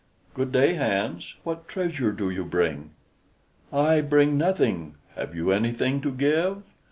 [0.33, 1.35] "Good day, Hans.
[1.43, 2.89] What treasure do you bring?"
[3.71, 4.95] "I bring nothing.
[5.15, 6.63] Have you anything to give?"